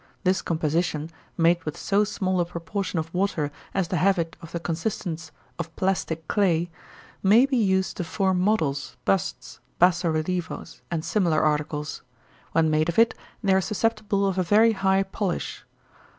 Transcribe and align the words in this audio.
This 0.23 0.41
composition, 0.41 1.11
made 1.37 1.63
with 1.63 1.77
so 1.77 2.03
small 2.03 2.39
a 2.41 2.45
proportion 2.45 2.97
of 2.97 3.13
water 3.13 3.51
as 3.71 3.87
to 3.89 3.97
have 3.97 4.17
it 4.17 4.35
of 4.41 4.51
the 4.51 4.59
consistence 4.59 5.31
of 5.59 5.75
plastic 5.75 6.27
clay, 6.27 6.71
may 7.21 7.45
be 7.45 7.55
used 7.57 7.97
to 7.97 8.03
form 8.03 8.39
models, 8.39 8.97
busts, 9.05 9.59
basso 9.77 10.11
relievos, 10.11 10.81
and 10.89 11.05
similar 11.05 11.43
articles. 11.43 12.01
When 12.51 12.71
made 12.71 12.89
of 12.89 12.97
it, 12.97 13.13
they 13.43 13.53
are 13.53 13.61
susceptible 13.61 14.25
of 14.25 14.39
a 14.39 14.43
very 14.43 14.71
high 14.71 15.03
polish. 15.03 15.65